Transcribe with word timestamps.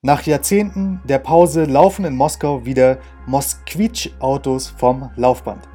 Nach 0.00 0.22
Jahrzehnten 0.22 1.00
der 1.08 1.18
Pause 1.18 1.64
laufen 1.64 2.04
in 2.04 2.14
Moskau 2.14 2.64
wieder 2.64 2.98
Mosquitsch-Autos 3.26 4.68
vom 4.68 5.10
Laufband. 5.16 5.68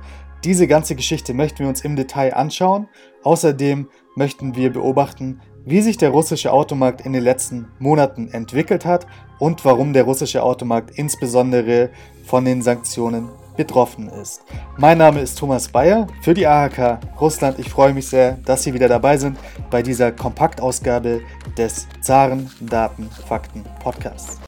Diese 0.46 0.66
ganze 0.66 0.96
Geschichte 0.96 1.34
möchten 1.34 1.60
wir 1.60 1.68
uns 1.68 1.82
im 1.82 1.98
Detail 1.98 2.34
anschauen. 2.34 2.88
Außerdem 3.24 3.90
möchten 4.16 4.56
wir 4.56 4.72
beobachten, 4.72 5.42
wie 5.66 5.82
sich 5.82 5.98
der 5.98 6.12
russische 6.12 6.54
Automarkt 6.54 7.02
in 7.02 7.12
den 7.12 7.22
letzten 7.22 7.68
Monaten 7.80 8.30
entwickelt 8.30 8.86
hat 8.86 9.08
und 9.40 9.66
warum 9.66 9.92
der 9.92 10.04
russische 10.04 10.42
Automarkt 10.42 10.98
insbesondere 10.98 11.90
von 12.24 12.46
den 12.46 12.62
Sanktionen 12.62 13.28
betroffen 13.56 14.10
ist. 14.10 14.42
Mein 14.78 14.98
Name 14.98 15.20
ist 15.22 15.38
Thomas 15.38 15.68
Bayer 15.68 16.08
für 16.22 16.34
die 16.34 16.48
AHK 16.48 17.00
Russland. 17.20 17.60
Ich 17.60 17.70
freue 17.70 17.94
mich 17.94 18.08
sehr, 18.08 18.34
dass 18.46 18.64
Sie 18.64 18.74
wieder 18.74 18.88
dabei 18.88 19.18
sind 19.18 19.38
bei 19.70 19.82
dieser 19.82 20.12
Kompaktausgabe 20.12 21.22
des 21.58 21.88
Zaren 22.02 22.50
Daten 22.60 23.10
Fakten 23.28 23.64
Podcasts. 23.82 24.40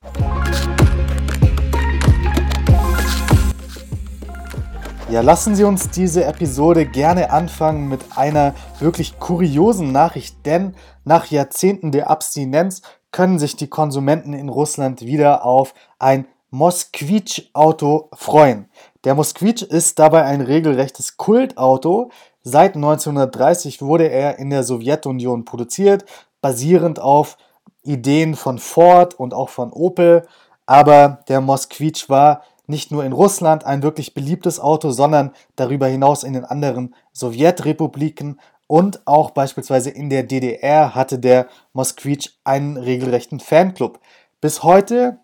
Ja, 5.07 5.21
lassen 5.21 5.55
Sie 5.55 5.63
uns 5.63 5.91
diese 5.91 6.25
Episode 6.25 6.85
gerne 6.85 7.29
anfangen 7.29 7.87
mit 7.87 8.01
einer 8.17 8.55
wirklich 8.79 9.19
kuriosen 9.19 9.91
Nachricht, 9.91 10.45
denn 10.45 10.75
nach 11.03 11.27
Jahrzehnten 11.27 11.91
der 11.91 12.09
Abstinenz 12.09 12.81
können 13.11 13.37
sich 13.37 13.55
die 13.55 13.69
Konsumenten 13.69 14.33
in 14.33 14.49
Russland 14.49 15.01
wieder 15.01 15.45
auf 15.45 15.75
ein 15.99 16.25
Moskvitsch-Auto 16.49 18.09
freuen. 18.13 18.69
Der 19.05 19.13
Moskvitsch 19.13 19.61
ist 19.61 19.99
dabei 19.99 20.23
ein 20.23 20.41
regelrechtes 20.41 21.15
Kultauto. 21.15 22.09
Seit 22.41 22.73
1930 22.75 23.83
wurde 23.83 24.09
er 24.09 24.39
in 24.39 24.49
der 24.49 24.63
Sowjetunion 24.63 25.45
produziert, 25.45 26.05
basierend 26.41 26.99
auf 26.99 27.37
Ideen 27.83 28.35
von 28.35 28.57
Ford 28.57 29.13
und 29.13 29.35
auch 29.35 29.49
von 29.49 29.71
Opel. 29.71 30.25
Aber 30.65 31.19
der 31.27 31.39
Moskvitsch 31.39 32.09
war 32.09 32.41
nicht 32.65 32.89
nur 32.89 33.05
in 33.05 33.13
Russland 33.13 33.63
ein 33.63 33.83
wirklich 33.83 34.15
beliebtes 34.15 34.59
Auto, 34.59 34.89
sondern 34.89 35.33
darüber 35.55 35.85
hinaus 35.85 36.23
in 36.23 36.33
den 36.33 36.43
anderen 36.43 36.95
Sowjetrepubliken 37.13 38.39
und 38.65 39.05
auch 39.05 39.29
beispielsweise 39.29 39.91
in 39.91 40.09
der 40.09 40.23
DDR 40.23 40.95
hatte 40.95 41.19
der 41.19 41.47
Moskvitsch 41.73 42.29
einen 42.43 42.77
regelrechten 42.77 43.39
Fanclub. 43.39 43.99
Bis 44.41 44.63
heute 44.63 45.19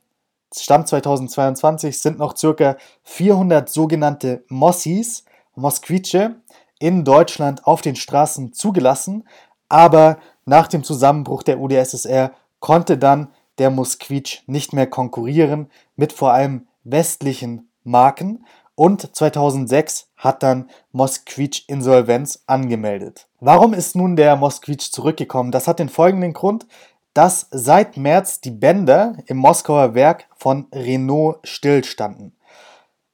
Stand 0.54 0.88
2022 0.88 2.00
sind 2.00 2.20
noch 2.20 2.36
circa 2.36 2.78
400 3.04 3.70
sogenannte 3.70 4.44
Mossis, 4.48 5.24
Mosquice, 5.56 6.32
in 6.80 7.06
Deutschland 7.06 7.66
auf 7.68 7.82
den 7.82 7.96
Straßen 7.96 8.54
zugelassen, 8.54 9.28
aber 9.70 10.18
nach 10.46 10.68
dem 10.68 10.84
Zusammenbruch 10.84 11.44
der 11.44 11.60
UdSSR 11.60 12.32
konnte 12.60 12.98
dann 12.98 13.30
der 13.60 13.70
Moskvitsch 13.70 14.42
nicht 14.48 14.74
mehr 14.74 14.88
konkurrieren 14.88 15.70
mit 15.96 16.12
vor 16.12 16.34
allem 16.34 16.68
westlichen 16.84 17.70
Marken 17.84 18.46
und 18.76 19.16
2006 19.16 20.08
hat 20.18 20.42
dann 20.42 20.70
Moskvitsch 20.92 21.64
Insolvenz 21.68 22.44
angemeldet. 22.48 23.28
Warum 23.40 23.74
ist 23.74 23.96
nun 23.96 24.16
der 24.16 24.36
Moskvitsch 24.36 24.92
zurückgekommen? 24.92 25.52
Das 25.52 25.68
hat 25.68 25.78
den 25.78 25.90
folgenden 25.90 26.34
Grund 26.34 26.66
dass 27.14 27.48
seit 27.52 27.98
März 27.98 28.42
die 28.42 28.52
Bänder 28.52 29.18
im 29.26 29.38
Moskauer 29.38 29.94
Werk 29.96 30.28
von 30.38 30.68
Renault 30.74 31.40
stillstanden. 31.44 32.36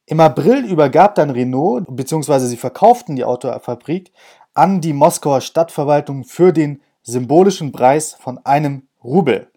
Im 0.06 0.20
April 0.20 0.66
übergab 0.66 1.16
dann 1.16 1.30
Renault, 1.30 1.86
beziehungsweise 1.90 2.48
sie 2.48 2.58
verkauften 2.58 3.16
die 3.16 3.26
Autofabrik 3.26 4.12
an 4.54 4.82
die 4.82 4.94
Moskauer 4.94 5.42
Stadtverwaltung 5.42 6.24
für 6.24 6.54
den 6.54 6.82
symbolischen 7.04 7.72
Preis 7.72 8.14
von 8.14 8.40
einem 8.46 8.88
Rubel. 9.04 9.52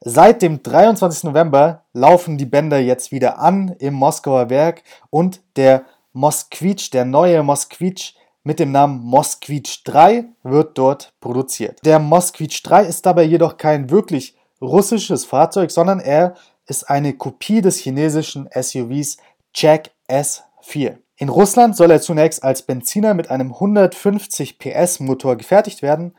Seit 0.00 0.42
dem 0.42 0.62
23. 0.62 1.24
November 1.24 1.84
laufen 1.92 2.38
die 2.38 2.46
Bänder 2.46 2.78
jetzt 2.78 3.12
wieder 3.12 3.38
an 3.38 3.76
im 3.80 3.94
Moskauer 3.94 4.48
Werk 4.48 4.82
und 5.10 5.42
der 5.56 5.84
Mosquitsch, 6.12 6.92
der 6.92 7.04
neue 7.04 7.42
Mosquitsch, 7.42 8.14
mit 8.42 8.58
dem 8.58 8.72
Namen 8.72 9.00
Moskvich 9.00 9.82
3 9.84 10.24
wird 10.42 10.78
dort 10.78 11.12
produziert. 11.20 11.78
Der 11.84 11.98
Moskvich 11.98 12.62
3 12.62 12.84
ist 12.84 13.04
dabei 13.06 13.24
jedoch 13.24 13.56
kein 13.56 13.90
wirklich 13.90 14.36
russisches 14.60 15.24
Fahrzeug, 15.24 15.70
sondern 15.70 16.00
er 16.00 16.34
ist 16.66 16.88
eine 16.88 17.14
Kopie 17.14 17.60
des 17.60 17.78
chinesischen 17.78 18.48
SUVs 18.54 19.18
Jack 19.54 19.90
S4. 20.08 20.98
In 21.16 21.28
Russland 21.28 21.76
soll 21.76 21.90
er 21.90 22.00
zunächst 22.00 22.42
als 22.42 22.62
Benziner 22.62 23.14
mit 23.14 23.30
einem 23.30 23.52
150 23.52 24.58
PS 24.58 25.00
Motor 25.00 25.36
gefertigt 25.36 25.82
werden, 25.82 26.14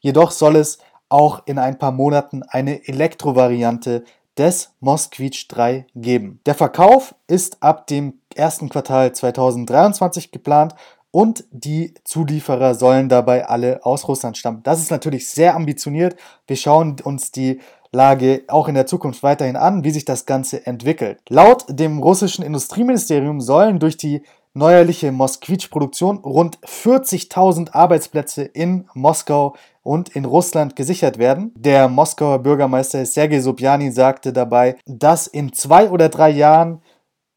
jedoch 0.00 0.30
soll 0.30 0.56
es 0.56 0.78
auch 1.08 1.42
in 1.46 1.58
ein 1.58 1.78
paar 1.78 1.92
Monaten 1.92 2.42
eine 2.42 2.86
Elektrovariante 2.88 4.04
des 4.38 4.72
Moskvich 4.80 5.48
3 5.48 5.86
geben. 5.94 6.40
Der 6.46 6.54
Verkauf 6.54 7.14
ist 7.26 7.62
ab 7.62 7.86
dem 7.86 8.20
ersten 8.34 8.68
Quartal 8.68 9.12
2023 9.12 10.30
geplant 10.30 10.74
und 11.10 11.44
die 11.50 11.94
Zulieferer 12.04 12.74
sollen 12.74 13.08
dabei 13.08 13.46
alle 13.46 13.84
aus 13.84 14.06
Russland 14.08 14.36
stammen. 14.36 14.62
Das 14.62 14.80
ist 14.80 14.90
natürlich 14.90 15.28
sehr 15.28 15.54
ambitioniert. 15.54 16.16
Wir 16.46 16.56
schauen 16.56 16.96
uns 17.02 17.32
die 17.32 17.60
Lage 17.92 18.44
auch 18.48 18.68
in 18.68 18.74
der 18.74 18.86
Zukunft 18.86 19.22
weiterhin 19.22 19.56
an, 19.56 19.84
wie 19.84 19.90
sich 19.90 20.04
das 20.04 20.26
Ganze 20.26 20.66
entwickelt. 20.66 21.20
Laut 21.28 21.64
dem 21.68 21.98
russischen 22.02 22.44
Industrieministerium 22.44 23.40
sollen 23.40 23.78
durch 23.78 23.96
die 23.96 24.22
neuerliche 24.56 25.12
Mosquitsch-Produktion 25.12 26.18
rund 26.18 26.58
40.000 26.60 27.72
Arbeitsplätze 27.72 28.42
in 28.42 28.88
Moskau 28.94 29.54
und 29.82 30.08
in 30.16 30.24
Russland 30.24 30.76
gesichert 30.76 31.18
werden. 31.18 31.52
Der 31.56 31.88
Moskauer 31.88 32.38
Bürgermeister 32.40 33.04
Sergei 33.04 33.40
Sobjanin 33.40 33.92
sagte 33.92 34.32
dabei, 34.32 34.76
dass 34.86 35.26
in 35.26 35.52
zwei 35.52 35.90
oder 35.90 36.08
drei 36.08 36.30
Jahren 36.30 36.80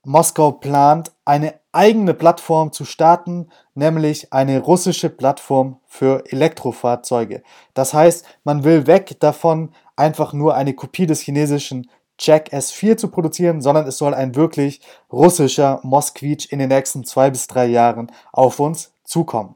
Moskau 0.06 0.54
plant, 0.54 1.12
eine 1.26 1.59
eigene 1.72 2.14
Plattform 2.14 2.72
zu 2.72 2.86
starten, 2.86 3.50
nämlich 3.76 4.34
eine 4.34 4.60
russische 4.60 5.10
Plattform 5.10 5.78
für 5.86 6.24
Elektrofahrzeuge. 6.32 7.44
Das 7.74 7.94
heißt, 7.94 8.26
man 8.44 8.64
will 8.64 8.88
weg 8.88 9.20
davon, 9.20 9.72
einfach 9.96 10.34
nur 10.34 10.56
eine 10.56 10.74
Kopie 10.74 11.06
des 11.06 11.22
chinesischen 11.22 11.90
Jack 12.20 12.52
S4 12.52 12.98
zu 12.98 13.10
produzieren, 13.10 13.62
sondern 13.62 13.88
es 13.88 13.98
soll 13.98 14.14
ein 14.14 14.36
wirklich 14.36 14.82
russischer 15.12 15.80
Mosquitsch 15.84 16.52
in 16.52 16.60
den 16.60 16.70
nächsten 16.70 17.06
zwei 17.06 17.30
bis 17.30 17.48
drei 17.48 17.68
Jahren 17.68 18.12
auf 18.34 18.60
uns 18.60 18.92
zukommen. 19.04 19.56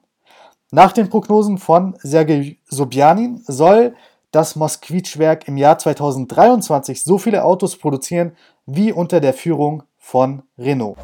Nach 0.71 0.91
den 0.91 1.09
Prognosen 1.09 1.57
von 1.57 1.95
Sergei 2.01 2.57
Sobjanin 2.65 3.43
soll 3.45 3.95
das 4.31 4.55
Mosquitsch-Werk 4.55 5.47
im 5.47 5.57
Jahr 5.57 5.77
2023 5.77 7.03
so 7.03 7.17
viele 7.17 7.43
Autos 7.43 7.77
produzieren 7.77 8.35
wie 8.65 8.91
unter 8.91 9.19
der 9.19 9.33
Führung 9.33 9.83
von 9.99 10.41
Renault. 10.57 10.97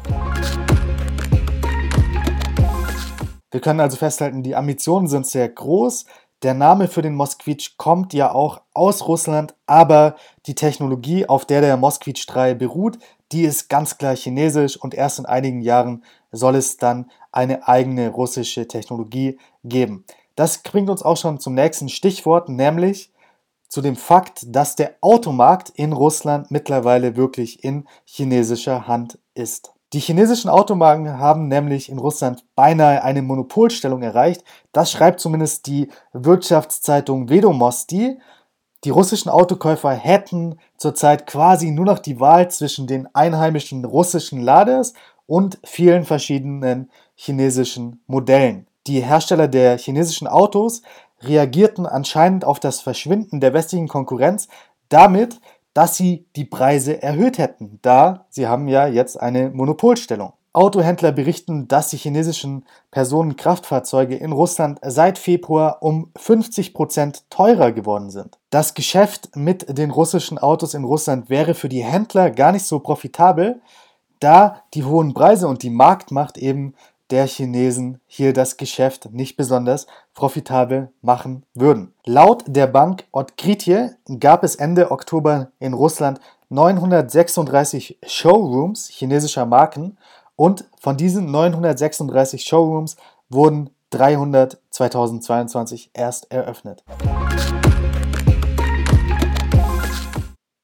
Wir 3.50 3.60
können 3.60 3.80
also 3.80 3.96
festhalten, 3.96 4.42
die 4.42 4.54
Ambitionen 4.54 5.08
sind 5.08 5.26
sehr 5.26 5.48
groß. 5.48 6.06
Der 6.42 6.54
Name 6.54 6.88
für 6.88 7.02
den 7.02 7.14
Moskvitsch 7.14 7.76
kommt 7.76 8.14
ja 8.14 8.32
auch 8.32 8.62
aus 8.72 9.06
Russland, 9.06 9.54
aber 9.66 10.16
die 10.46 10.54
Technologie, 10.54 11.28
auf 11.28 11.44
der 11.44 11.60
der 11.60 11.76
Moskvitsch 11.76 12.26
3 12.28 12.54
beruht, 12.54 12.98
die 13.32 13.42
ist 13.42 13.68
ganz 13.68 13.98
klar 13.98 14.16
chinesisch 14.16 14.76
und 14.76 14.94
erst 14.94 15.18
in 15.18 15.26
einigen 15.26 15.60
Jahren 15.60 16.04
soll 16.32 16.56
es 16.56 16.76
dann 16.76 17.10
eine 17.32 17.68
eigene 17.68 18.08
russische 18.08 18.66
Technologie 18.66 19.38
geben. 19.64 20.04
Das 20.34 20.58
bringt 20.58 20.88
uns 20.88 21.02
auch 21.02 21.16
schon 21.16 21.38
zum 21.40 21.54
nächsten 21.54 21.88
Stichwort, 21.88 22.48
nämlich 22.48 23.12
zu 23.68 23.82
dem 23.82 23.96
Fakt, 23.96 24.44
dass 24.46 24.76
der 24.76 24.96
Automarkt 25.00 25.70
in 25.70 25.92
Russland 25.92 26.50
mittlerweile 26.50 27.16
wirklich 27.16 27.62
in 27.62 27.86
chinesischer 28.04 28.88
Hand 28.88 29.18
ist. 29.34 29.72
Die 29.92 29.98
chinesischen 29.98 30.48
Automarken 30.48 31.18
haben 31.18 31.48
nämlich 31.48 31.88
in 31.88 31.98
Russland 31.98 32.44
beinahe 32.54 33.02
eine 33.02 33.22
Monopolstellung 33.22 34.02
erreicht. 34.02 34.44
Das 34.70 34.92
schreibt 34.92 35.18
zumindest 35.18 35.66
die 35.66 35.88
Wirtschaftszeitung 36.12 37.28
Vedomosti. 37.28 38.20
Die 38.84 38.90
russischen 38.90 39.30
Autokäufer 39.30 39.90
hätten 39.90 40.60
zurzeit 40.76 41.26
quasi 41.26 41.72
nur 41.72 41.86
noch 41.86 41.98
die 41.98 42.20
Wahl 42.20 42.48
zwischen 42.52 42.86
den 42.86 43.12
einheimischen 43.14 43.84
russischen 43.84 44.40
Laders 44.40 44.94
und 45.26 45.58
vielen 45.64 46.04
verschiedenen 46.04 46.88
chinesischen 47.16 48.02
Modellen. 48.06 48.68
Die 48.86 49.00
Hersteller 49.00 49.48
der 49.48 49.76
chinesischen 49.76 50.28
Autos 50.28 50.82
reagierten 51.20 51.84
anscheinend 51.84 52.44
auf 52.44 52.60
das 52.60 52.80
Verschwinden 52.80 53.40
der 53.40 53.52
westlichen 53.52 53.88
Konkurrenz 53.88 54.46
damit, 54.88 55.40
dass 55.80 55.96
sie 55.96 56.26
die 56.36 56.44
Preise 56.44 57.02
erhöht 57.02 57.38
hätten, 57.38 57.78
da 57.80 58.26
sie 58.28 58.46
haben 58.46 58.68
ja 58.68 58.86
jetzt 58.86 59.18
eine 59.18 59.48
Monopolstellung. 59.48 60.34
Autohändler 60.52 61.10
berichten, 61.10 61.68
dass 61.68 61.88
die 61.88 61.96
chinesischen 61.96 62.66
Personenkraftfahrzeuge 62.90 64.14
in 64.14 64.32
Russland 64.32 64.78
seit 64.82 65.16
Februar 65.16 65.78
um 65.82 66.10
50 66.16 66.74
Prozent 66.74 67.24
teurer 67.30 67.72
geworden 67.72 68.10
sind. 68.10 68.36
Das 68.50 68.74
Geschäft 68.74 69.34
mit 69.36 69.78
den 69.78 69.90
russischen 69.90 70.36
Autos 70.36 70.74
in 70.74 70.84
Russland 70.84 71.30
wäre 71.30 71.54
für 71.54 71.70
die 71.70 71.82
Händler 71.82 72.30
gar 72.30 72.52
nicht 72.52 72.66
so 72.66 72.80
profitabel, 72.80 73.62
da 74.18 74.60
die 74.74 74.84
hohen 74.84 75.14
Preise 75.14 75.48
und 75.48 75.62
die 75.62 75.70
Marktmacht 75.70 76.36
eben 76.36 76.74
der 77.10 77.26
Chinesen 77.26 78.00
hier 78.06 78.32
das 78.32 78.56
Geschäft 78.56 79.12
nicht 79.12 79.36
besonders 79.36 79.86
profitabel 80.14 80.92
machen 81.02 81.44
würden. 81.54 81.92
Laut 82.04 82.44
der 82.46 82.66
Bank 82.66 83.04
Otkritje 83.12 83.96
gab 84.18 84.44
es 84.44 84.54
Ende 84.54 84.90
Oktober 84.90 85.50
in 85.58 85.74
Russland 85.74 86.20
936 86.50 87.98
Showrooms 88.06 88.88
chinesischer 88.88 89.46
Marken 89.46 89.98
und 90.36 90.64
von 90.80 90.96
diesen 90.96 91.30
936 91.30 92.44
Showrooms 92.44 92.96
wurden 93.28 93.70
300 93.90 94.58
2022 94.70 95.90
erst 95.92 96.30
eröffnet. 96.30 96.84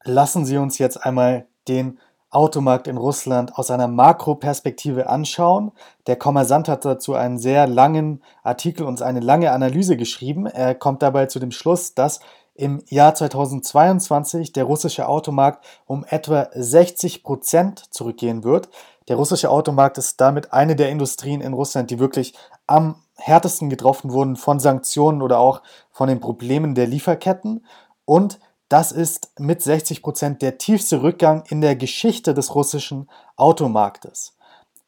Lassen 0.04 0.44
Sie 0.46 0.56
uns 0.56 0.78
jetzt 0.78 1.04
einmal 1.04 1.46
den 1.66 1.98
Automarkt 2.36 2.86
in 2.86 2.98
Russland 2.98 3.56
aus 3.56 3.70
einer 3.70 3.88
Makroperspektive 3.88 5.08
anschauen. 5.08 5.72
Der 6.06 6.16
Kommersant 6.16 6.68
hat 6.68 6.84
dazu 6.84 7.14
einen 7.14 7.38
sehr 7.38 7.66
langen 7.66 8.22
Artikel 8.42 8.84
und 8.84 9.00
eine 9.00 9.20
lange 9.20 9.52
Analyse 9.52 9.96
geschrieben. 9.96 10.44
Er 10.44 10.74
kommt 10.74 11.00
dabei 11.00 11.26
zu 11.26 11.38
dem 11.38 11.50
Schluss, 11.50 11.94
dass 11.94 12.20
im 12.54 12.82
Jahr 12.88 13.14
2022 13.14 14.52
der 14.52 14.64
russische 14.64 15.08
Automarkt 15.08 15.64
um 15.86 16.04
etwa 16.08 16.48
60 16.52 17.22
Prozent 17.22 17.84
zurückgehen 17.90 18.44
wird. 18.44 18.68
Der 19.08 19.16
russische 19.16 19.50
Automarkt 19.50 19.96
ist 19.96 20.20
damit 20.20 20.52
eine 20.52 20.76
der 20.76 20.90
Industrien 20.90 21.40
in 21.40 21.54
Russland, 21.54 21.90
die 21.90 21.98
wirklich 21.98 22.34
am 22.66 22.96
härtesten 23.16 23.70
getroffen 23.70 24.12
wurden 24.12 24.36
von 24.36 24.60
Sanktionen 24.60 25.22
oder 25.22 25.38
auch 25.38 25.62
von 25.90 26.08
den 26.08 26.20
Problemen 26.20 26.74
der 26.74 26.86
Lieferketten. 26.86 27.64
Und 28.04 28.38
das 28.68 28.92
ist 28.92 29.30
mit 29.38 29.62
60 29.62 30.02
Prozent 30.02 30.42
der 30.42 30.58
tiefste 30.58 31.02
Rückgang 31.02 31.44
in 31.48 31.60
der 31.60 31.76
Geschichte 31.76 32.34
des 32.34 32.54
russischen 32.54 33.08
Automarktes. 33.36 34.36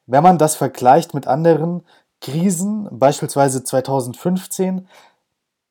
Wenn 0.07 0.23
man 0.23 0.39
das 0.39 0.57
vergleicht 0.57 1.15
mit 1.15 1.27
anderen 1.27 1.85
Krisen, 2.21 2.89
beispielsweise 2.91 3.63
2015, 3.63 4.89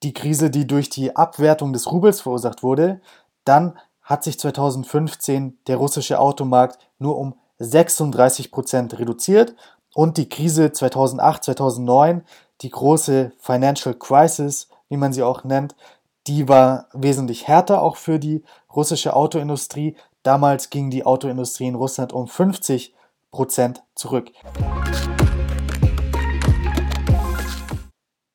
die 0.03 0.13
Krise, 0.13 0.49
die 0.49 0.67
durch 0.67 0.89
die 0.89 1.15
Abwertung 1.15 1.73
des 1.73 1.91
Rubels 1.91 2.21
verursacht 2.21 2.63
wurde, 2.63 3.01
dann 3.43 3.77
hat 4.01 4.23
sich 4.23 4.39
2015 4.39 5.57
der 5.67 5.77
russische 5.77 6.19
Automarkt 6.19 6.79
nur 6.99 7.17
um 7.17 7.35
36 7.59 8.51
Prozent 8.51 8.97
reduziert 8.99 9.55
und 9.93 10.17
die 10.17 10.29
Krise 10.29 10.71
2008, 10.71 11.43
2009, 11.45 12.23
die 12.61 12.69
große 12.69 13.31
Financial 13.39 13.95
Crisis, 13.95 14.69
wie 14.89 14.97
man 14.97 15.11
sie 15.11 15.23
auch 15.23 15.43
nennt, 15.43 15.75
die 16.27 16.49
war 16.49 16.87
wesentlich 16.93 17.47
härter 17.47 17.81
auch 17.81 17.95
für 17.95 18.19
die 18.19 18.43
russische 18.75 19.15
Autoindustrie. 19.15 19.95
Damals 20.23 20.69
ging 20.69 20.89
die 20.89 21.05
Autoindustrie 21.05 21.67
in 21.67 21.75
Russland 21.75 22.11
um 22.11 22.27
50 22.27 22.93
Prozent 23.31 23.83
zurück. 23.95 24.31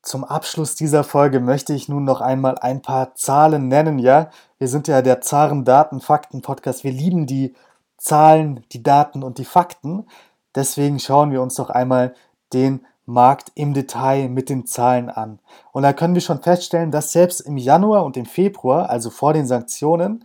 Zum 0.03 0.25
Abschluss 0.25 0.75
dieser 0.75 1.05
Folge 1.05 1.41
möchte 1.41 1.75
ich 1.75 1.89
nun 1.89 2.05
noch 2.05 2.21
einmal 2.21 2.59
ein 2.59 2.83
paar 2.83 3.15
Zahlen 3.15 3.69
nennen. 3.69 3.99
Ja, 3.99 4.31
wir 4.59 4.69
sind 4.69 4.89
ja 4.89 5.03
der 5.03 5.21
Zaren 5.21 5.65
Daten 5.65 6.01
Fakten 6.01 6.43
Podcast. 6.43 6.85
Wir 6.85 6.93
lieben 6.93 7.27
die 7.27 7.55
Zahlen, 7.99 8.65
die 8.73 8.83
Daten 8.83 9.23
und 9.23 9.39
die 9.39 9.45
Fakten. 9.45 10.07
Deswegen 10.55 10.99
schauen 10.99 11.31
wir 11.31 11.41
uns 11.41 11.55
doch 11.55 11.71
einmal 11.71 12.15
den 12.53 12.87
Markt 13.05 13.53
im 13.55 13.75
Detail 13.75 14.29
mit 14.29 14.49
den 14.49 14.67
Zahlen 14.67 15.11
an. 15.11 15.41
Und 15.73 15.83
da 15.83 15.93
können 15.93 16.15
wir 16.15 16.21
schon 16.21 16.43
feststellen, 16.43 16.91
dass 16.91 17.13
selbst 17.13 17.41
im 17.41 17.57
Januar 17.57 18.05
und 18.05 18.17
im 18.17 18.27
Februar, 18.27 18.91
also 18.91 19.11
vor 19.11 19.33
den 19.33 19.47
Sanktionen, 19.47 20.25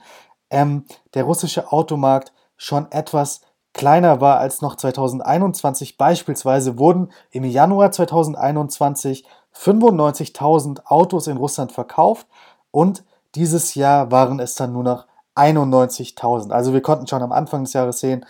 ähm, 0.50 0.85
der 1.13 1.24
russische 1.24 1.71
Automarkt 1.71 2.33
schon 2.56 2.91
etwas 2.91 3.41
kleiner 3.74 4.21
war 4.21 4.39
als 4.39 4.62
noch 4.62 4.75
2021. 4.75 5.97
Beispielsweise 5.97 6.77
wurden 6.77 7.12
im 7.31 7.44
Januar 7.44 7.91
2021 7.91 9.25
95.000 9.56 10.85
Autos 10.85 11.27
in 11.27 11.38
Russland 11.38 11.71
verkauft 11.71 12.27
und 12.71 13.03
dieses 13.35 13.75
Jahr 13.75 14.12
waren 14.12 14.39
es 14.39 14.56
dann 14.56 14.74
nur 14.74 14.83
noch 14.83 15.06
91.000. 15.35 16.51
Also 16.51 16.74
wir 16.74 16.81
konnten 16.81 17.07
schon 17.07 17.21
am 17.21 17.31
Anfang 17.31 17.63
des 17.63 17.74
Jahres 17.74 18.00
sehen, 18.00 18.25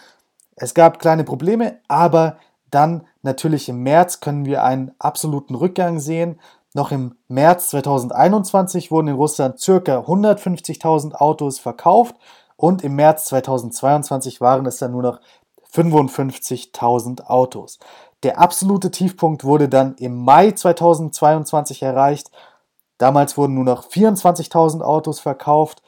es 0.56 0.74
gab 0.74 1.00
kleine 1.00 1.24
Probleme, 1.24 1.80
aber 1.88 2.38
dann 2.72 3.06
natürlich 3.22 3.70
im 3.70 3.84
März 3.84 4.20
können 4.20 4.46
wir 4.46 4.64
einen 4.64 4.92
absoluten 5.00 5.56
Rückgang 5.56 6.00
sehen. 6.00 6.40
Noch 6.74 6.92
im 6.92 7.16
März 7.28 7.70
2021 7.70 8.92
wurden 8.92 9.10
in 9.10 9.16
Russland 9.16 9.60
ca. 9.64 10.00
150.000 10.00 11.16
Autos 11.16 11.60
verkauft 11.60 12.16
und 12.56 12.84
im 12.84 12.96
März 12.96 13.26
2022 13.26 14.42
waren 14.42 14.66
es 14.66 14.78
dann 14.78 14.92
nur 14.92 15.04
noch 15.04 15.20
55.000 15.74 17.26
Autos. 17.26 17.80
Der 18.24 18.40
absolute 18.40 18.92
Tiefpunkt 18.92 19.44
wurde 19.44 19.70
dann 19.70 19.96
im 19.96 20.16
Mai 20.16 20.52
2022 20.52 21.84
erreicht. 21.84 22.32
Damals 22.98 23.38
wurden 23.38 23.54
nur 23.54 23.64
noch 23.64 23.88
24.000 23.88 24.82
Autos 24.82 25.20
verkauft 25.20 25.84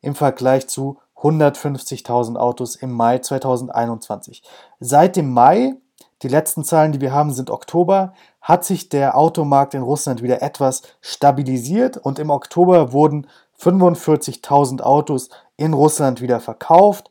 im 0.00 0.14
Vergleich 0.14 0.68
zu 0.68 0.98
150.000 1.16 2.36
Autos 2.36 2.76
im 2.76 2.92
Mai 2.92 3.18
2021. 3.18 4.42
Seit 4.78 5.16
dem 5.16 5.32
Mai, 5.32 5.74
die 6.22 6.28
letzten 6.28 6.64
Zahlen, 6.64 6.92
die 6.92 7.00
wir 7.00 7.12
haben, 7.12 7.32
sind 7.32 7.50
Oktober, 7.50 8.14
hat 8.40 8.64
sich 8.64 8.88
der 8.88 9.16
Automarkt 9.16 9.74
in 9.74 9.82
Russland 9.82 10.22
wieder 10.22 10.42
etwas 10.42 10.82
stabilisiert 11.00 11.96
und 11.96 12.18
im 12.18 12.30
Oktober 12.30 12.92
wurden 12.92 13.26
45.000 13.60 14.80
Autos 14.80 15.28
in 15.56 15.72
Russland 15.72 16.20
wieder 16.20 16.40
verkauft 16.40 17.10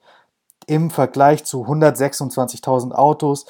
im 0.68 0.90
Vergleich 0.90 1.44
zu 1.46 1.66
126.000 1.66 2.94
Autos 2.94 3.46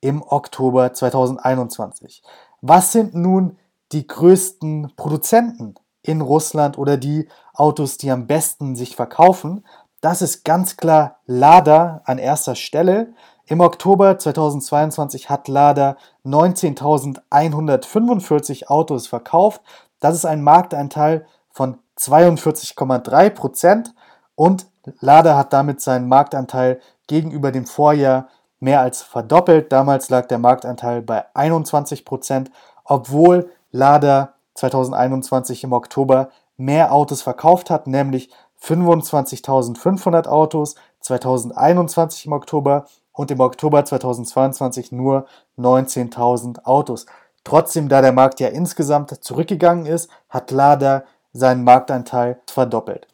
im 0.00 0.22
Oktober 0.22 0.92
2021. 0.92 2.22
Was 2.60 2.92
sind 2.92 3.14
nun 3.14 3.56
die 3.92 4.06
größten 4.06 4.92
Produzenten 4.96 5.74
in 6.02 6.20
Russland 6.20 6.78
oder 6.78 6.96
die 6.96 7.28
Autos, 7.54 7.96
die 7.96 8.10
am 8.10 8.26
besten 8.26 8.76
sich 8.76 8.96
verkaufen? 8.96 9.64
Das 10.00 10.22
ist 10.22 10.44
ganz 10.44 10.76
klar 10.76 11.18
Lada 11.26 12.02
an 12.04 12.18
erster 12.18 12.54
Stelle. 12.54 13.12
Im 13.50 13.60
Oktober 13.60 14.16
2022 14.16 15.28
hat 15.28 15.48
Lada 15.48 15.96
19.145 16.24 18.68
Autos 18.68 19.08
verkauft. 19.08 19.60
Das 19.98 20.14
ist 20.14 20.24
ein 20.24 20.44
Marktanteil 20.44 21.26
von 21.50 21.78
42,3 21.98 23.30
Prozent 23.30 23.92
und 24.36 24.68
Lada 25.00 25.36
hat 25.36 25.52
damit 25.52 25.80
seinen 25.80 26.06
Marktanteil 26.06 26.80
gegenüber 27.08 27.50
dem 27.50 27.66
Vorjahr 27.66 28.28
mehr 28.60 28.82
als 28.82 29.02
verdoppelt. 29.02 29.72
Damals 29.72 30.10
lag 30.10 30.28
der 30.28 30.38
Marktanteil 30.38 31.02
bei 31.02 31.24
21 31.34 32.04
Prozent, 32.04 32.52
obwohl 32.84 33.50
Lada 33.72 34.34
2021 34.54 35.64
im 35.64 35.72
Oktober 35.72 36.28
mehr 36.56 36.92
Autos 36.92 37.22
verkauft 37.22 37.68
hat, 37.68 37.88
nämlich 37.88 38.30
25.500 38.62 40.28
Autos 40.28 40.76
2021 41.00 42.26
im 42.26 42.32
Oktober 42.32 42.84
und 43.20 43.30
im 43.30 43.40
Oktober 43.40 43.84
2022 43.84 44.92
nur 44.92 45.26
19.000 45.58 46.64
Autos. 46.64 47.04
Trotzdem, 47.44 47.90
da 47.90 48.00
der 48.00 48.12
Markt 48.12 48.40
ja 48.40 48.48
insgesamt 48.48 49.22
zurückgegangen 49.22 49.84
ist, 49.84 50.08
hat 50.30 50.50
Lada 50.50 51.04
seinen 51.34 51.62
Marktanteil 51.62 52.40
verdoppelt. 52.46 53.08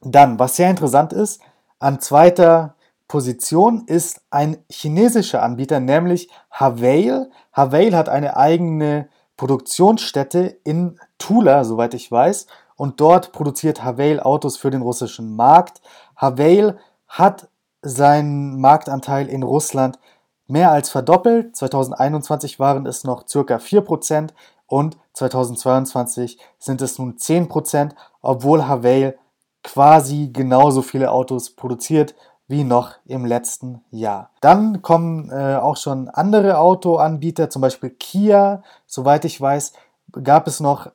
Dann, 0.00 0.40
was 0.40 0.56
sehr 0.56 0.68
interessant 0.68 1.12
ist, 1.12 1.40
an 1.78 2.00
zweiter 2.00 2.74
Position 3.06 3.84
ist 3.86 4.20
ein 4.30 4.56
chinesischer 4.68 5.44
Anbieter, 5.44 5.78
nämlich 5.78 6.28
Havail. 6.50 7.30
Havail 7.52 7.94
hat 7.94 8.08
eine 8.08 8.36
eigene 8.36 9.08
Produktionsstätte 9.36 10.58
in 10.64 10.98
Tula, 11.18 11.62
soweit 11.62 11.94
ich 11.94 12.10
weiß, 12.10 12.48
und 12.74 13.00
dort 13.00 13.30
produziert 13.30 13.84
Havail 13.84 14.18
Autos 14.18 14.56
für 14.56 14.70
den 14.70 14.82
russischen 14.82 15.36
Markt. 15.36 15.82
Havail 16.16 16.78
hat 17.06 17.46
seinen 17.86 18.60
Marktanteil 18.60 19.28
in 19.28 19.42
Russland 19.42 19.98
mehr 20.46 20.70
als 20.70 20.90
verdoppelt. 20.90 21.56
2021 21.56 22.58
waren 22.58 22.86
es 22.86 23.04
noch 23.04 23.26
circa 23.26 23.56
4% 23.56 24.30
und 24.66 24.98
2022 25.14 26.38
sind 26.58 26.82
es 26.82 26.98
nun 26.98 27.16
10%, 27.16 27.92
obwohl 28.22 28.66
Havail 28.66 29.16
quasi 29.62 30.30
genauso 30.32 30.82
viele 30.82 31.10
Autos 31.10 31.50
produziert 31.50 32.14
wie 32.48 32.62
noch 32.62 32.94
im 33.06 33.24
letzten 33.24 33.82
Jahr. 33.90 34.30
Dann 34.40 34.82
kommen 34.82 35.30
äh, 35.30 35.56
auch 35.56 35.76
schon 35.76 36.08
andere 36.08 36.58
Autoanbieter, 36.58 37.50
zum 37.50 37.62
Beispiel 37.62 37.90
Kia. 37.90 38.62
Soweit 38.86 39.24
ich 39.24 39.40
weiß, 39.40 39.72
gab 40.22 40.46
es 40.46 40.60
noch 40.60 40.90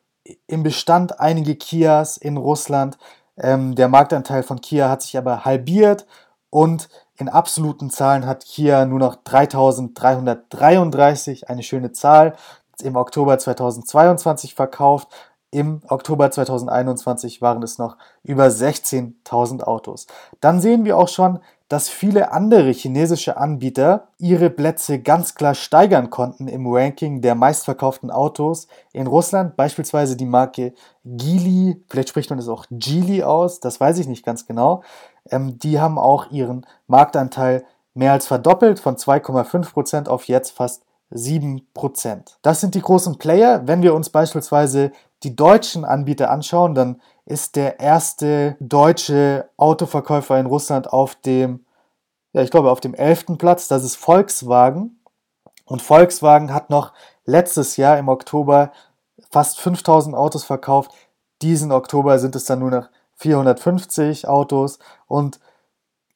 im 0.48 0.64
Bestand 0.64 1.20
einige 1.20 1.56
Kias 1.56 2.16
in 2.16 2.38
Russland. 2.38 2.98
Ähm, 3.38 3.76
der 3.76 3.90
Marktanteil 3.90 4.44
von 4.44 4.62
Kia 4.62 4.90
hat 4.90 5.02
sich 5.02 5.18
aber 5.18 5.44
halbiert 5.44 6.06
und 6.52 6.88
in 7.16 7.30
absoluten 7.30 7.90
Zahlen 7.90 8.28
hat 8.28 8.46
Kia 8.46 8.86
nur 8.86 9.00
noch 9.00 9.16
3333, 9.16 11.50
eine 11.50 11.64
schöne 11.64 11.94
Zahl, 11.94 12.36
im 12.84 12.96
Oktober 12.96 13.40
2022 13.40 14.54
verkauft. 14.54 15.08
Im 15.50 15.82
Oktober 15.88 16.30
2021 16.32 17.42
waren 17.42 17.64
es 17.64 17.78
noch 17.78 17.98
über 18.24 18.46
16.000 18.46 19.64
Autos. 19.64 20.08
Dann 20.40 20.62
sehen 20.62 20.86
wir 20.86 20.98
auch 20.98 21.10
schon, 21.10 21.40
dass 21.72 21.88
viele 21.88 22.34
andere 22.34 22.72
chinesische 22.72 23.38
Anbieter 23.38 24.10
ihre 24.18 24.50
Plätze 24.50 25.00
ganz 25.00 25.36
klar 25.36 25.56
steigern 25.56 26.10
konnten 26.10 26.50
im 26.50 26.68
Ranking 26.68 27.22
der 27.22 27.34
meistverkauften 27.34 28.12
Autos 28.12 28.68
in 28.92 29.08
Russland. 29.08 29.56
Beispielsweise 29.56 30.18
die 30.18 30.26
Marke 30.26 30.74
Geely, 31.06 31.82
vielleicht 31.88 32.10
spricht 32.10 32.30
man 32.30 32.40
es 32.40 32.50
auch 32.50 32.66
Geely 32.72 33.24
aus, 33.24 33.62
das 33.62 33.80
weiß 33.80 34.00
ich 34.00 34.08
nicht 34.08 34.26
ganz 34.26 34.46
genau. 34.46 34.84
ähm, 35.30 35.60
die 35.60 35.80
haben 35.80 35.98
auch 35.98 36.30
ihren 36.30 36.66
Marktanteil 36.88 37.64
mehr 37.94 38.12
als 38.12 38.28
verdoppelt 38.28 38.82
von 38.82 38.98
2,5% 38.98 40.10
auf 40.10 40.26
jetzt 40.26 40.52
fast 40.52 40.84
7%. 41.14 41.62
Das 42.42 42.60
sind 42.60 42.76
die 42.76 42.82
großen 42.82 43.18
Player. 43.18 43.66
Wenn 43.66 43.82
wir 43.82 43.94
uns 43.94 44.10
beispielsweise 44.10 44.92
die 45.24 45.38
deutschen 45.38 45.86
Anbieter 45.86 46.32
anschauen, 46.32 46.76
dann 46.76 47.02
ist 47.26 47.56
der 47.56 47.80
erste 47.80 48.58
deutsche 48.60 49.50
Autoverkäufer 49.58 50.40
in 50.40 50.46
Russland 50.46 50.92
auf 50.92 51.16
dem, 51.16 51.66
ja, 52.34 52.42
ich 52.42 52.52
glaube, 52.52 52.72
auf 52.72 52.82
dem 52.82 52.94
11. 52.94 53.38
Platz. 53.38 53.68
Das 53.68 53.84
ist 53.84 53.96
Volkswagen. 53.96 55.00
Und 55.66 55.82
Volkswagen 55.82 56.54
hat 56.54 56.70
noch 56.70 56.94
letztes 57.26 57.78
Jahr 57.78 57.98
im 57.98 58.10
Oktober 58.10 58.72
fast 59.30 59.60
5000 59.60 60.16
Autos 60.16 60.44
verkauft. 60.44 60.92
Diesen 61.42 61.72
Oktober 61.72 62.20
sind 62.20 62.36
es 62.36 62.46
dann 62.46 62.60
nur 62.60 62.72
noch 62.72 62.90
450 63.16 64.28
Autos 64.28 64.80
und 65.08 65.40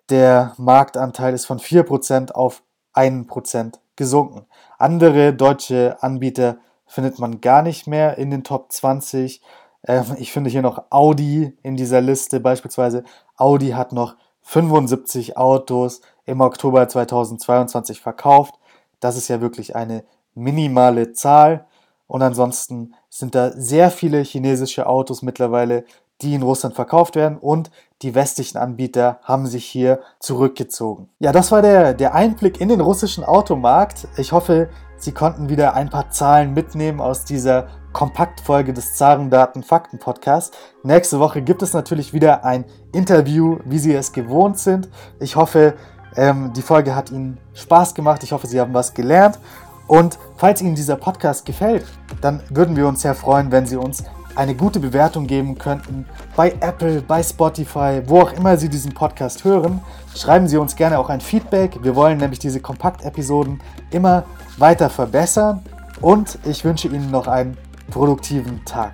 der 0.10 0.54
Marktanteil 0.58 1.34
ist 1.34 1.46
von 1.46 1.60
4% 1.60 2.32
auf 2.32 2.64
1% 2.94 3.80
gesunken. 3.96 4.46
Andere 4.78 5.34
deutsche 5.34 5.98
Anbieter 6.02 6.58
findet 6.86 7.20
man 7.20 7.42
gar 7.42 7.62
nicht 7.62 7.88
mehr 7.88 8.18
in 8.18 8.30
den 8.30 8.44
Top 8.44 8.72
20. 8.72 9.42
Ähm, 9.88 10.16
ich 10.18 10.32
finde 10.32 10.50
hier 10.50 10.62
noch 10.62 10.84
Audi 10.90 11.58
in 11.64 11.76
dieser 11.76 12.02
Liste 12.02 12.40
beispielsweise. 12.40 13.04
Audi 13.38 13.72
hat 13.72 13.92
noch 13.92 14.16
75 14.42 15.38
Autos 15.38 16.02
im 16.26 16.42
Oktober 16.42 16.88
2022 16.88 18.02
verkauft. 18.02 18.56
Das 19.00 19.18
ist 19.18 19.28
ja 19.28 19.42
wirklich 19.42 19.76
eine 19.76 20.04
minimale 20.34 21.14
Zahl. 21.14 21.66
Und 22.08 22.22
ansonsten 22.22 22.94
sind 23.10 23.34
da 23.34 23.52
sehr 23.52 23.90
viele 23.90 24.22
chinesische 24.22 24.88
Autos 24.88 25.24
mittlerweile, 25.24 25.86
die 26.22 26.34
in 26.34 26.44
Russland 26.44 26.76
verkauft 26.76 27.16
werden 27.16 27.38
und 27.38 27.72
die 28.02 28.16
westlichen 28.16 28.58
Anbieter 28.58 29.20
haben 29.24 29.48
sich 29.48 29.66
hier 29.66 30.00
zurückgezogen. 30.20 31.10
Ja, 31.20 31.32
das 31.32 31.52
war 31.52 31.62
der, 31.62 31.94
der 31.94 32.14
Einblick 32.14 32.62
in 32.62 32.70
den 32.70 32.80
russischen 32.80 33.24
Automarkt. 33.24 34.08
Ich 34.18 34.32
hoffe, 34.32 34.70
Sie 34.98 35.12
konnten 35.12 35.50
wieder 35.50 35.74
ein 35.74 35.90
paar 35.90 36.10
Zahlen 36.12 36.54
mitnehmen 36.54 37.02
aus 37.02 37.26
dieser 37.26 37.68
Kompaktfolge 37.96 38.74
des 38.74 38.96
Zarendaten 38.96 39.64
Fakten 39.64 40.00
Podcast. 40.00 40.54
Nächste 40.84 41.18
Woche 41.22 41.42
gibt 41.42 41.62
es 41.62 41.72
natürlich 41.72 42.12
wieder 42.12 42.44
ein 42.44 42.66
Interview, 42.92 43.60
wie 43.64 43.80
Sie 43.80 43.94
es 43.94 44.12
gewohnt 44.12 44.60
sind. 44.60 44.90
Ich 45.22 45.38
hoffe, 45.38 45.76
ähm, 46.18 46.52
die 46.54 46.62
Folge 46.62 46.94
hat 46.94 47.10
Ihnen 47.10 47.38
Spaß 47.54 47.96
gemacht. 47.96 48.22
Ich 48.24 48.34
hoffe, 48.34 48.48
Sie 48.48 48.60
haben 48.60 48.74
was 48.74 48.94
gelernt. 48.94 49.40
Und 49.88 50.20
falls 50.36 50.62
Ihnen 50.62 50.76
dieser 50.76 50.98
Podcast 50.98 51.46
gefällt, 51.46 51.86
dann 52.20 52.44
würden 52.50 52.76
wir 52.76 52.86
uns 52.86 53.02
sehr 53.02 53.16
freuen, 53.16 53.50
wenn 53.54 53.66
Sie 53.66 53.78
uns 53.78 54.04
eine 54.36 54.56
gute 54.56 54.82
Bewertung 54.82 55.26
geben 55.26 55.58
könnten 55.58 56.06
bei 56.36 56.54
Apple, 56.60 57.02
bei 57.02 57.24
Spotify, 57.24 58.02
wo 58.08 58.24
auch 58.24 58.34
immer 58.34 58.58
Sie 58.58 58.68
diesen 58.68 58.94
Podcast 58.94 59.46
hören. 59.46 59.80
Schreiben 60.14 60.50
Sie 60.50 60.58
uns 60.58 60.76
gerne 60.76 61.00
auch 61.00 61.08
ein 61.08 61.22
Feedback. 61.22 61.82
Wir 61.82 61.96
wollen 61.96 62.18
nämlich 62.18 62.40
diese 62.40 62.60
Kompakt-Episoden 62.60 63.62
immer 63.92 64.26
weiter 64.58 64.90
verbessern 64.90 65.64
und 66.02 66.40
ich 66.44 66.66
wünsche 66.66 66.90
Ihnen 66.90 67.10
noch 67.10 67.28
einen 67.28 67.58
produktiven 67.92 68.60
Tag. 68.66 68.92